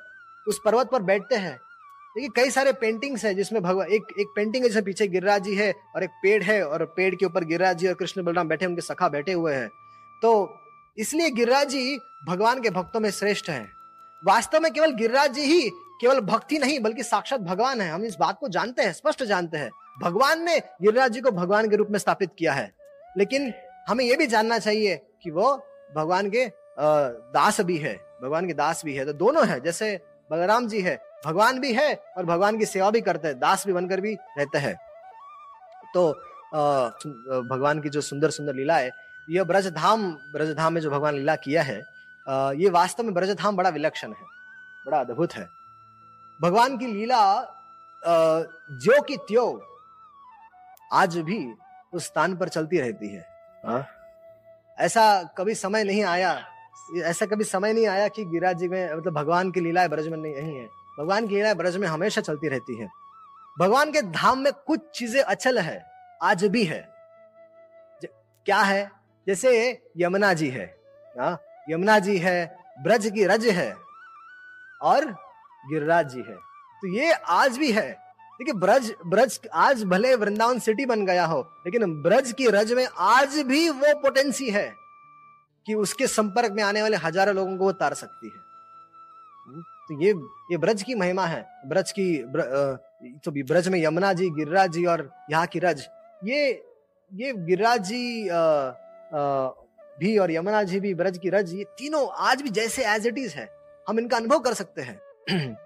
[0.48, 1.56] उस पर्वत पर बैठते हैं।
[2.16, 5.56] देखिए, कई सारे पेंटिंग्स है जिसमें भगवान एक एक पेंटिंग है जिसमें पीछे गिरिराज जी
[5.56, 8.66] है और एक पेड़ है और पेड़ के ऊपर गिरिराज जी और कृष्ण बलराम बैठे
[8.66, 9.70] उनके सखा बैठे हुए हैं।
[10.22, 10.32] तो
[10.98, 13.72] इसलिए गिरिराज जी भगवान के भक्तों में श्रेष्ठ हैं।
[14.24, 15.70] वास्तव में केवल गिरिराज जी ही
[16.02, 19.58] केवल भक्ति नहीं, बल्कि साक्षात भगवान है। हम इस बात को जानते हैं, स्पष्ट जानते
[19.58, 22.72] हैं। भगवान ने गिरिराज जी को भगवान के रूप में स्थापित किया है।
[23.18, 23.54] लेकिन
[23.88, 25.56] हमें यह भी जानना चाहिए कि वो
[25.96, 26.46] भगवान के
[27.34, 30.96] दास भी है, भगवान के दास भी है तो दोनों है, जैसे बलराम जी है,
[31.26, 34.58] भगवान भी है और भगवान की सेवा भी करते हैं, दास भी बनकर भी रहते
[34.58, 34.76] हैं।
[35.94, 36.10] तो
[37.50, 38.90] भगवान की जो सुंदर सुंदर लीला है,
[39.28, 41.82] यह ब्रजधाम ब्रजधाम में जो भगवान लीला किया है
[42.58, 44.26] ये वास्तव में ब्रजधाम बड़ा विलक्षण है,
[44.86, 45.48] बड़ा अद्भुत है।
[46.40, 47.22] भगवान की लीला
[48.04, 49.46] जो की त्यो
[50.94, 51.54] आज भी
[51.94, 53.26] उस स्थान पर चलती रहती है।
[53.66, 53.86] हा?
[54.80, 56.46] ऐसा कभी समय नहीं आया
[56.98, 60.18] ऐसा कभी समय नहीं आया कि गिरिराज जी में मतलब भगवान की लीलाएँ ब्रज में
[60.18, 60.66] नहीं है।
[61.00, 62.88] भगवान की लीलाएँ ब्रज में हमेशा चलती रहती है।
[63.60, 65.86] भगवान के धाम में कुछ चीज़ें अचल है
[66.22, 66.94] आज भी है।
[68.46, 68.92] क्या है?
[69.28, 70.66] जैसे यमुना जी है
[71.20, 73.76] हाँ यमुना जी है ब्रज की रज है
[74.82, 75.06] और
[75.72, 76.36] गिरिराज जी है।
[76.82, 78.03] तो ये आज भी है।
[78.40, 82.88] देखिए ब्रज ब्रज आज भले वृंदावन सिटी बन गया हो लेकिन ब्रज की रज में
[83.00, 84.72] आज भी वो पोटेंसी है
[85.66, 88.42] कि उसके संपर्क में आने वाले हज़ारों लोगों को वो तार सकती है।
[89.48, 90.14] हम्म, तो ये
[90.52, 92.44] ये ब्रज की महिमा है। ब्रज की ब्र,
[93.26, 95.88] तो ब्रज में यमुना जी गिरिराज जी और यहाँ की रज
[96.26, 96.50] ये
[97.12, 98.30] ये गिरिराज जी
[100.00, 103.18] भी और यमुना जी भी ब्रज की रज ये तीनों आज भी जैसे एज इट
[103.18, 103.50] इज़ है।
[103.88, 105.00] हम इनका अनुभव कर सकते हैं।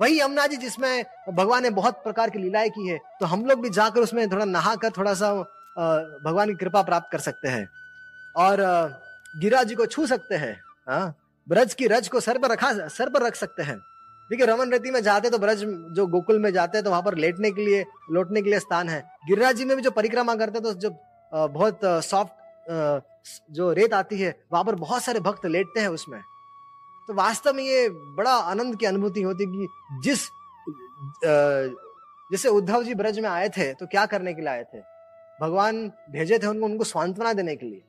[0.00, 3.60] वही यमुना जी जिसमें भगवान ने बहुत प्रकार की लीलाएँ की है तो हम लोग
[3.62, 5.32] भी जाकर उसमें थोड़ा नहा कर थोड़ा सा
[6.24, 7.68] भगवान की कृपा प्राप्त कर सकते हैं।
[8.36, 8.60] और
[9.34, 10.56] गिरा जी को छू सकते हैं
[10.88, 11.14] हाँ
[11.46, 13.76] ब्रज की रज को सर पर रखा, सर पर रख सकते हैं।
[14.30, 17.14] देखिए, रमन रेती में जाते तो ब्रज जो गोकुल में जाते हैं तो वहाँ पर
[17.16, 20.58] लेटने के लिए, लौटने के लिए स्थान है। गिरिराज जी में भी जो परिक्रमा करते
[20.58, 20.90] हैं तो जो
[21.32, 22.32] बहुत सॉफ्ट
[23.52, 26.20] जो रेत आती है, वहाँ पर बहुत सारे भक्त लेटते हैं उसमें।
[27.10, 29.66] तो वास्तव में ये बड़ा आनंद की अनुभूति होती कि
[30.02, 30.20] जिस
[32.32, 34.80] जैसे उद्धव जी ब्रज में आए थे तो क्या करने के लिए आए थे?
[35.40, 37.82] भगवान भेजे थे उनको उनको सांत्वना देने के लिए।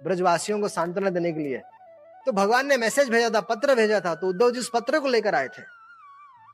[0.00, 1.60] ब्रजवासियों को सांत्वना देने के लिए।
[2.26, 5.08] तो भगवान ने मैसेज भेजा था, पत्र भेजा था तो उद्धव जी उस पत्र को
[5.08, 5.62] लेकर आए थे।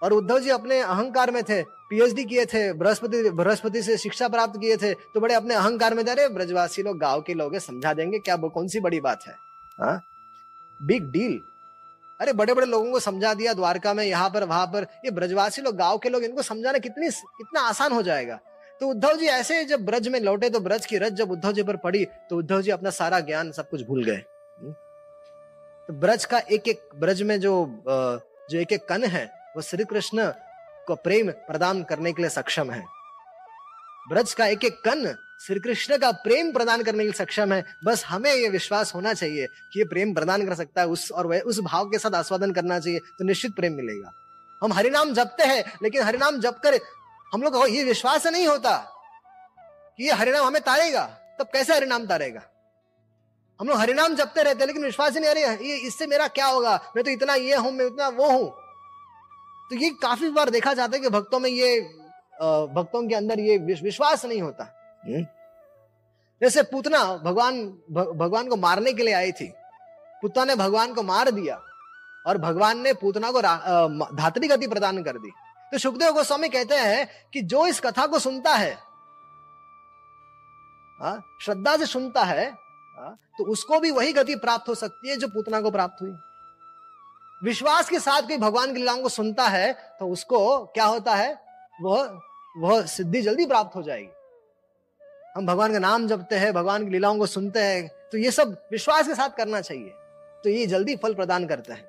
[0.02, 4.60] और उद्धव जी अपने अहंकार में थे पीएचडी किए थे, बृहस्पति बृहस्पति से शिक्षा प्राप्त
[4.60, 8.18] किए थे तो बड़े अपने अहंकार में थे ब्रजवासी लोग गाँव के लोग समझा देंगे,
[8.18, 9.34] क्या कौन सी बड़ी बात है?
[10.80, 11.10] बिग हाँ?
[11.12, 11.40] डील
[12.20, 15.62] अरे बड़े बड़े लोगों को समझा दिया द्वारका में, यहाँ पर, वहाँ पर। ये ब्रजवासी
[15.62, 18.38] लोग, गाँव के लोग, इनको समझाना कितनी कितना आसान हो जाएगा।
[18.80, 21.62] तो उद्धव जी ऐसे जब ब्रज में लौटे तो ब्रज की रज जब उद्धव जी
[21.62, 24.72] पर पड़ी तो उद्धव जी अपना सारा ज्ञान सब कुछ भूल गए। हम्म?
[25.88, 27.52] तो ब्रज का एक एक ब्रज में जो
[27.88, 29.24] जो एक एक कन है,
[29.56, 30.30] वो श्री कृष्ण
[30.86, 32.82] को प्रेम प्रदान करने के लिए सक्षम है।
[34.08, 35.06] ब्रज का एक एक कन
[35.40, 39.46] श्री कृष्ण का प्रेम प्रदान करने के सक्षम है। बस हमें यह विश्वास होना चाहिए
[39.72, 42.52] कि ये प्रेम प्रदान कर सकता है, उस और वह, उस भाव के साथ आस्वादन
[42.52, 44.12] करना चाहिए तो निश्चित प्रेम मिलेगा।
[44.62, 46.78] हम हरिनाम जपते हैं, लेकिन हरिनाम जप कर
[47.32, 48.76] हम लोग ये विश्वास नहीं होता
[49.98, 51.04] कि ये हरिनाम हमें तारेगा।
[51.38, 52.42] तब कैसे हरिनाम तारेगा?
[53.60, 56.74] हम लोग हरिनाम जपते रहते लेकिन विश्वास ही नहीं अरे ये, इससे मेरा क्या होगा?
[56.96, 58.48] मैं तो इतना ये हूँ, मैं इतना वो हूँ।
[59.70, 61.80] तो ये काफ़ी बार देखा जाता है कि भक्तों में ये
[62.74, 64.64] भक्तों के अंदर ये विश्वास नहीं होता।
[65.02, 65.24] हम्म?
[66.42, 69.52] जैसे पूतना भगवान भगवान को मारने के लिए आई थी।
[70.22, 71.60] पुतना ने भगवान को मार दिया
[72.26, 73.40] और भगवान ने पूतना को
[74.16, 75.30] धात्री गति प्रदान कर दी।
[75.72, 78.78] तो सुखदेव गोस्वामी कहते हैं कि जो इस कथा को सुनता है
[81.42, 82.46] श्रद्धा से सुनता है
[82.96, 86.10] हाँ, तो उसको भी वही गति प्राप्त हो सकती है जो पूतना को प्राप्त हुई।
[87.42, 91.32] विश्वास के साथ कोई भगवान की लीलाओं को सुनता है तो उसको क्या होता है?
[91.82, 92.20] वह
[92.56, 94.08] वह सिद्धि जल्दी प्राप्त हो जाएगी।
[95.36, 98.56] हम भगवान का नाम जपते हैं, भगवान की लीलाओं को सुनते हैं तो ये सब
[98.70, 99.92] विश्वास के साथ करना चाहिए।
[100.44, 101.80] तो ये जल्दी फल प्रदान करता है।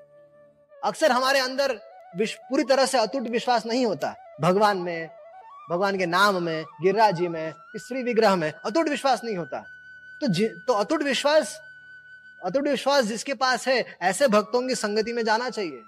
[0.83, 1.73] अक्सर हमारे अंदर
[2.15, 5.09] पूरी तरह से अतुट विश्वास नहीं होता। भगवान में,
[5.69, 9.59] भगवान के नाम में, गिरिराज जी में, स्त्री विग्रह में अतुट विश्वास नहीं होता।
[10.23, 10.27] तो
[10.67, 11.61] तो अतुट विश्वास
[12.45, 15.83] अतुट विश्वास जिसके पास है, ऐसे भक्तों की संगति में जाना चाहिए।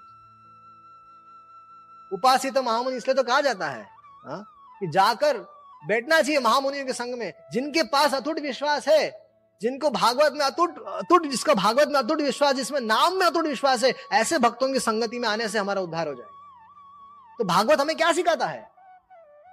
[2.12, 3.82] उपासित महामुनि इसलिए तो कहा जाता है,
[4.26, 4.36] हा?
[4.80, 5.53] कि जाकर
[5.88, 9.24] बैठना चाहिए महामुनियों के संग में जिनके पास अतुट विश्वास है
[9.60, 13.84] जिनको भागवत में अतुट अतुट जिसका भागवत में अतुट विश्वास जिसमें नाम में अतुट विश्वास
[13.84, 17.96] है ऐसे भक्तों की संगति में आने से हमारा उद्धार हो जाएगा। तो भागवत हमें
[17.96, 18.60] क्या सिखाता है?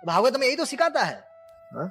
[0.03, 1.15] भागवत में यही तो सिखाता है।
[1.73, 1.89] हा?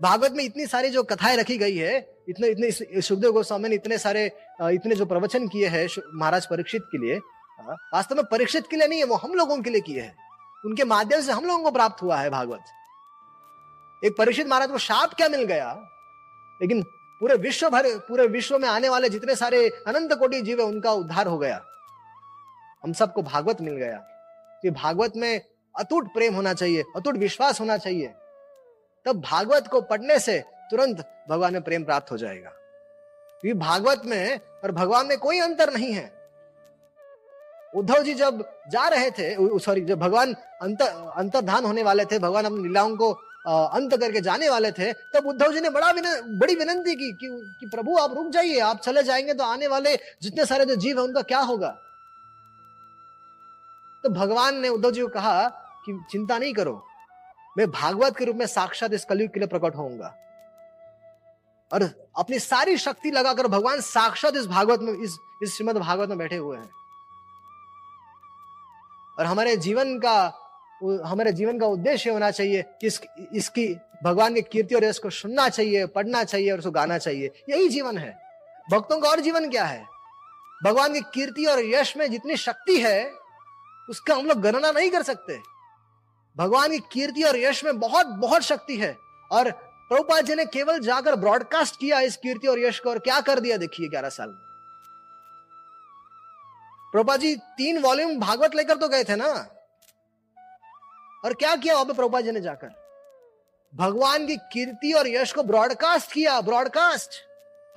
[0.00, 1.98] भागवत में इतनी सारी जो कथाएँ रखी गई है
[2.28, 2.70] इतने इतने
[3.02, 4.24] सुखदेव गोस्वामी ने इतने सारे
[4.62, 7.18] इतने जो प्रवचन किए हैं महाराज परीक्षित के लिए
[7.94, 10.14] वास्तव में परीक्षित के लिए नहीं है वो हम लोगों के लिए किए हैं।
[10.64, 12.60] उनके माध्यम से हम लोगों को प्राप्त हुआ है भागवत।
[14.04, 15.72] एक परीक्षित महाराज को शाप क्या मिल गया?
[16.62, 16.82] लेकिन
[17.20, 20.92] पूरे विश्व भर, पूरे विश्व में आने वाले जितने सारे अनंत कोटि जीव है, उनका
[20.92, 21.64] उद्धार हो गया।
[22.84, 23.96] हम सबको भागवत मिल गया।
[24.62, 25.40] कि भागवत में
[25.78, 28.06] अतुट प्रेम होना चाहिए, अतुट विश्वास होना चाहिए।
[29.04, 32.50] तब भागवत को पढ़ने से तुरंत भगवान में प्रेम प्राप्त हो जाएगा।
[33.40, 36.30] क्योंकि भागवत में और भगवान में कोई अंतर नहीं है।
[37.76, 42.44] उद्धव जी जब जा रहे थे सॉरी जब भगवान अंतर अंतर्धान होने वाले थे, भगवान
[42.44, 46.54] अपनी लीलाओं को अंत करके जाने वाले थे तब उद्धव जी ने बड़ा विन, बड़ी
[46.54, 50.46] विनंती की कि, कि प्रभु आप रुक जाइए आप चले जाएँगे तो आने वाले जितने
[50.46, 51.68] सारे जो जीव है उनका क्या होगा?
[54.02, 55.48] तो भगवान ने उद्धव जी को कहा
[55.86, 56.86] कि चिंता नहीं करो
[57.58, 60.14] मैं भागवत के रूप में साक्षात इस कलयुग के लिए प्रकट होऊँगा।
[61.72, 61.82] और
[62.18, 66.36] अपनी सारी शक्ति लगाकर भगवान साक्षात इस भागवत में इस इस श्रीमद भागवत में बैठे
[66.36, 66.70] हुए हैं।
[69.18, 70.32] और हमारे जीवन का
[70.84, 73.00] हमारे जीवन का उद्देश्य होना चाहिए कि इस,
[73.32, 77.30] इसकी भगवान की कीर्ति और यश को सुनना चाहिए पढ़ना चाहिए और उसको गाना चाहिए।
[77.50, 78.18] यही जीवन है।
[78.70, 79.84] भक्तों का और जीवन क्या है?
[80.64, 83.12] भगवान की कीर्ति और यश में जितनी शक्ति है
[83.90, 85.38] उसका हम लोग गणना नहीं कर सकते।
[86.36, 88.96] भगवान की कीर्ति और यश में बहुत बहुत शक्ति है।
[89.32, 93.20] और प्रभुपाद जी ने केवल जाकर ब्रॉडकास्ट किया इस कीर्ति और यश को और क्या
[93.20, 94.38] कर दिया देखिए ग्यारह साल में।
[96.92, 99.46] प्रभुपा जी तीन वॉल्यूम भागवत लेकर तो गए थे ना?
[101.24, 102.68] और क्या किया वहाँ पे प्रभुपा जी ने जाकर?
[103.74, 107.10] भगवान की कीर्ति और यश को ब्रॉडकास्ट किया ब्रॉडकास्ट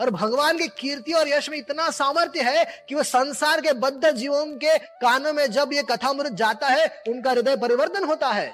[0.01, 4.11] और भगवान की कीर्ति और यश में इतना सामर्थ्य है कि वो संसार के बद्ध
[4.11, 8.53] जीवों के कानों में जब ये कथामृत जाता है, उनका हृदय परिवर्तन होता है।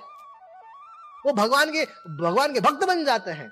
[1.25, 3.51] वो भगवान के भगवान के भक्त बन जाते हैं।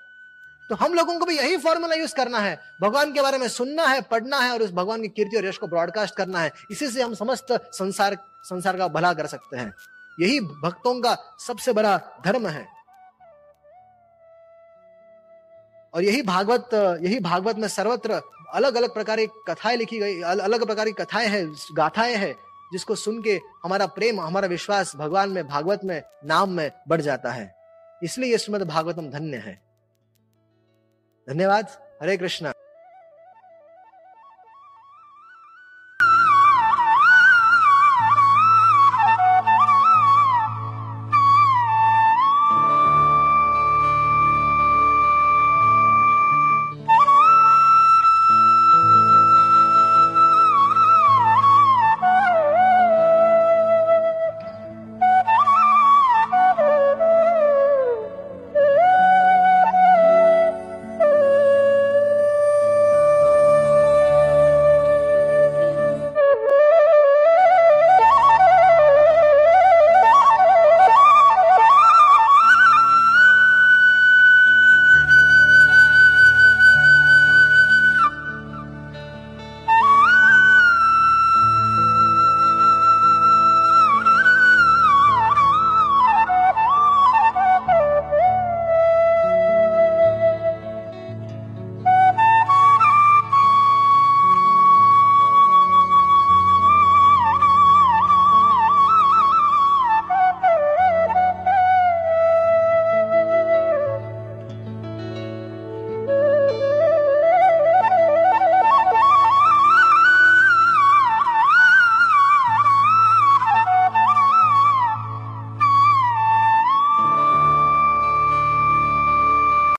[0.69, 3.85] तो हम लोगों को भी यही फॉर्मूला यूज़ करना है। भगवान के बारे में सुनना
[3.85, 6.87] है, पढ़ना है और उस भगवान की कीर्ति और यश को ब्रॉडकास्ट करना है। इसी
[6.87, 9.73] से हम समस्त संसार संसार का भला कर सकते हैं।
[10.19, 12.67] यही भक्तों का सबसे बड़ा धर्म है।
[15.93, 16.69] और यही भागवत
[17.01, 18.21] यही भागवत में सर्वत्र
[18.53, 22.35] अलग अलग प्रकार की कथाएँ लिखी गई अलग प्रकार की कथाएँ हैं, गाथाएँ हैं,
[22.73, 27.31] जिसको सुन के हमारा प्रेम, हमारा विश्वास भगवान में, भागवत में, नाम में बढ़ जाता
[27.31, 27.55] है।
[28.03, 29.61] इसलिए ये श्रीमद भागवतम धन्य है।
[31.29, 32.53] धन्यवाद। हरे कृष्णा।